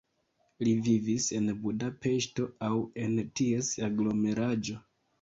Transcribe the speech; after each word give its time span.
Li 0.67 0.71
vivis 0.87 1.27
en 1.41 1.51
Budapeŝto 1.67 2.49
aŭ 2.71 2.75
en 3.05 3.17
ties 3.39 3.73
aglomeraĵo. 3.93 4.85